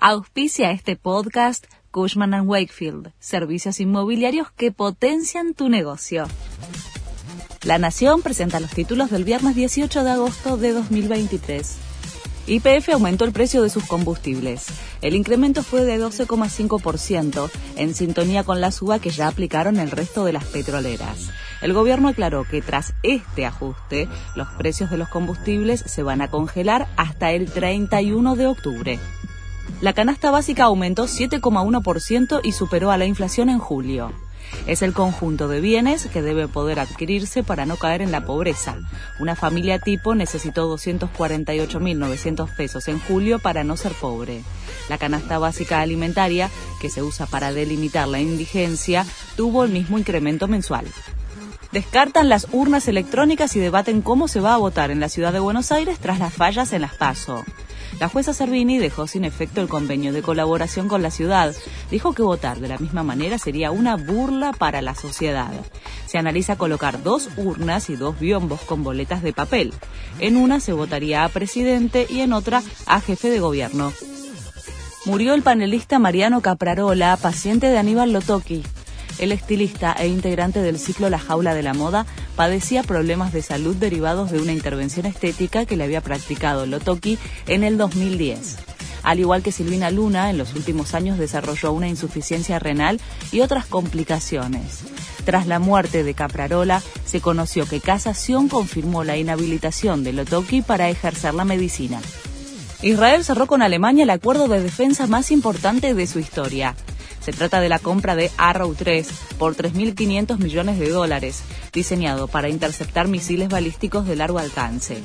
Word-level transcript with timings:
Auspicia 0.00 0.70
este 0.70 0.94
podcast 0.94 1.66
Cushman⁇ 1.90 2.30
Wakefield, 2.46 3.10
servicios 3.18 3.80
inmobiliarios 3.80 4.52
que 4.52 4.70
potencian 4.70 5.54
tu 5.54 5.68
negocio. 5.68 6.28
La 7.64 7.78
Nación 7.78 8.22
presenta 8.22 8.60
los 8.60 8.70
títulos 8.70 9.10
del 9.10 9.24
viernes 9.24 9.56
18 9.56 10.04
de 10.04 10.10
agosto 10.12 10.56
de 10.56 10.72
2023. 10.72 11.78
YPF 12.46 12.90
aumentó 12.90 13.24
el 13.24 13.32
precio 13.32 13.60
de 13.60 13.70
sus 13.70 13.86
combustibles. 13.86 14.66
El 15.02 15.16
incremento 15.16 15.64
fue 15.64 15.82
de 15.82 16.00
12,5%, 16.00 17.50
en 17.74 17.94
sintonía 17.96 18.44
con 18.44 18.60
la 18.60 18.70
suba 18.70 19.00
que 19.00 19.10
ya 19.10 19.26
aplicaron 19.26 19.80
el 19.80 19.90
resto 19.90 20.24
de 20.24 20.32
las 20.32 20.44
petroleras. 20.44 21.30
El 21.60 21.72
gobierno 21.72 22.06
aclaró 22.06 22.44
que 22.44 22.62
tras 22.62 22.94
este 23.02 23.46
ajuste, 23.46 24.08
los 24.36 24.46
precios 24.50 24.90
de 24.90 24.96
los 24.96 25.08
combustibles 25.08 25.80
se 25.80 26.04
van 26.04 26.22
a 26.22 26.30
congelar 26.30 26.86
hasta 26.96 27.32
el 27.32 27.50
31 27.50 28.36
de 28.36 28.46
octubre. 28.46 29.00
La 29.80 29.92
canasta 29.92 30.30
básica 30.30 30.64
aumentó 30.64 31.04
7,1% 31.04 32.40
y 32.42 32.52
superó 32.52 32.90
a 32.90 32.96
la 32.96 33.06
inflación 33.06 33.48
en 33.48 33.58
julio. 33.58 34.12
Es 34.66 34.82
el 34.82 34.92
conjunto 34.92 35.48
de 35.48 35.60
bienes 35.60 36.06
que 36.06 36.22
debe 36.22 36.48
poder 36.48 36.80
adquirirse 36.80 37.42
para 37.42 37.66
no 37.66 37.76
caer 37.76 38.02
en 38.02 38.10
la 38.10 38.24
pobreza. 38.24 38.76
Una 39.20 39.36
familia 39.36 39.78
tipo 39.78 40.14
necesitó 40.14 40.74
248.900 40.76 42.54
pesos 42.56 42.88
en 42.88 42.98
julio 42.98 43.38
para 43.38 43.64
no 43.64 43.76
ser 43.76 43.92
pobre. 43.92 44.42
La 44.88 44.98
canasta 44.98 45.38
básica 45.38 45.80
alimentaria, 45.80 46.50
que 46.80 46.90
se 46.90 47.02
usa 47.02 47.26
para 47.26 47.52
delimitar 47.52 48.08
la 48.08 48.20
indigencia, 48.20 49.06
tuvo 49.36 49.64
el 49.64 49.70
mismo 49.70 49.98
incremento 49.98 50.48
mensual. 50.48 50.86
Descartan 51.72 52.28
las 52.30 52.46
urnas 52.52 52.88
electrónicas 52.88 53.54
y 53.54 53.60
debaten 53.60 54.00
cómo 54.00 54.26
se 54.28 54.40
va 54.40 54.54
a 54.54 54.58
votar 54.58 54.90
en 54.90 55.00
la 55.00 55.10
ciudad 55.10 55.32
de 55.32 55.40
Buenos 55.40 55.70
Aires 55.70 55.98
tras 55.98 56.18
las 56.18 56.32
fallas 56.32 56.72
en 56.72 56.80
las 56.80 56.94
PASO. 56.94 57.44
La 58.00 58.08
jueza 58.08 58.32
Servini 58.32 58.78
dejó 58.78 59.06
sin 59.06 59.24
efecto 59.24 59.60
el 59.60 59.68
convenio 59.68 60.12
de 60.12 60.22
colaboración 60.22 60.88
con 60.88 61.02
la 61.02 61.10
ciudad. 61.10 61.54
Dijo 61.90 62.12
que 62.12 62.22
votar 62.22 62.60
de 62.60 62.68
la 62.68 62.78
misma 62.78 63.02
manera 63.02 63.38
sería 63.38 63.70
una 63.70 63.96
burla 63.96 64.52
para 64.52 64.82
la 64.82 64.94
sociedad. 64.94 65.50
Se 66.06 66.18
analiza 66.18 66.56
colocar 66.56 67.02
dos 67.02 67.28
urnas 67.36 67.90
y 67.90 67.96
dos 67.96 68.18
biombos 68.20 68.60
con 68.60 68.84
boletas 68.84 69.22
de 69.22 69.32
papel. 69.32 69.72
En 70.20 70.36
una 70.36 70.60
se 70.60 70.72
votaría 70.72 71.24
a 71.24 71.28
presidente 71.28 72.06
y 72.08 72.20
en 72.20 72.32
otra 72.32 72.62
a 72.86 73.00
jefe 73.00 73.30
de 73.30 73.40
gobierno. 73.40 73.92
Murió 75.04 75.34
el 75.34 75.42
panelista 75.42 75.98
Mariano 75.98 76.40
Caprarola, 76.40 77.16
paciente 77.16 77.68
de 77.68 77.78
Aníbal 77.78 78.12
Lotoki. 78.12 78.62
El 79.18 79.32
estilista 79.32 79.92
e 79.92 80.06
integrante 80.06 80.62
del 80.62 80.78
ciclo 80.78 81.10
La 81.10 81.18
Jaula 81.18 81.54
de 81.54 81.62
la 81.62 81.74
Moda 81.74 82.06
padecía 82.36 82.84
problemas 82.84 83.32
de 83.32 83.42
salud 83.42 83.74
derivados 83.74 84.30
de 84.30 84.40
una 84.40 84.52
intervención 84.52 85.06
estética 85.06 85.66
que 85.66 85.76
le 85.76 85.84
había 85.84 86.00
practicado 86.00 86.66
Lotoki 86.66 87.18
en 87.48 87.64
el 87.64 87.78
2010. 87.78 88.56
Al 89.02 89.20
igual 89.20 89.42
que 89.42 89.52
Silvina 89.52 89.90
Luna, 89.90 90.30
en 90.30 90.38
los 90.38 90.54
últimos 90.54 90.94
años 90.94 91.18
desarrolló 91.18 91.72
una 91.72 91.88
insuficiencia 91.88 92.58
renal 92.58 93.00
y 93.32 93.40
otras 93.40 93.66
complicaciones. 93.66 94.80
Tras 95.24 95.46
la 95.46 95.58
muerte 95.58 96.04
de 96.04 96.14
Caprarola, 96.14 96.82
se 97.04 97.20
conoció 97.20 97.66
que 97.66 97.80
Casación 97.80 98.48
confirmó 98.48 99.04
la 99.04 99.16
inhabilitación 99.16 100.04
de 100.04 100.12
Lotoki 100.12 100.62
para 100.62 100.90
ejercer 100.90 101.34
la 101.34 101.44
medicina. 101.44 102.00
Israel 102.82 103.24
cerró 103.24 103.46
con 103.46 103.62
Alemania 103.62 104.04
el 104.04 104.10
acuerdo 104.10 104.46
de 104.46 104.60
defensa 104.60 105.06
más 105.06 105.30
importante 105.30 105.94
de 105.94 106.06
su 106.06 106.20
historia. 106.20 106.76
Se 107.28 107.34
trata 107.34 107.60
de 107.60 107.68
la 107.68 107.78
compra 107.78 108.16
de 108.16 108.30
Arrow 108.38 108.74
3 108.74 109.06
por 109.38 109.54
3.500 109.54 110.38
millones 110.38 110.78
de 110.78 110.88
dólares, 110.88 111.42
diseñado 111.74 112.26
para 112.26 112.48
interceptar 112.48 113.06
misiles 113.06 113.50
balísticos 113.50 114.06
de 114.06 114.16
largo 114.16 114.38
alcance. 114.38 114.96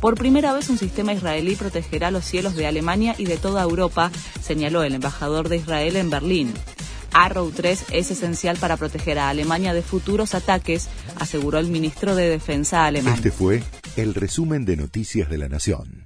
Por 0.00 0.14
primera 0.14 0.52
vez 0.52 0.70
un 0.70 0.78
sistema 0.78 1.14
israelí 1.14 1.56
protegerá 1.56 2.12
los 2.12 2.24
cielos 2.24 2.54
de 2.54 2.68
Alemania 2.68 3.16
y 3.18 3.24
de 3.24 3.38
toda 3.38 3.64
Europa, 3.64 4.12
señaló 4.40 4.84
el 4.84 4.94
embajador 4.94 5.48
de 5.48 5.56
Israel 5.56 5.96
en 5.96 6.10
Berlín. 6.10 6.54
Arrow 7.12 7.50
3 7.50 7.86
es 7.90 8.12
esencial 8.12 8.56
para 8.58 8.76
proteger 8.76 9.18
a 9.18 9.28
Alemania 9.28 9.74
de 9.74 9.82
futuros 9.82 10.36
ataques, 10.36 10.88
aseguró 11.18 11.58
el 11.58 11.66
ministro 11.66 12.14
de 12.14 12.28
Defensa 12.28 12.86
alemán. 12.86 13.14
Este 13.14 13.32
fue 13.32 13.64
el 13.96 14.14
resumen 14.14 14.64
de 14.64 14.76
Noticias 14.76 15.28
de 15.28 15.38
la 15.38 15.48
Nación. 15.48 16.03